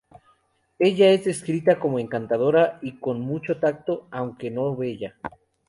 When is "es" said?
1.11-1.25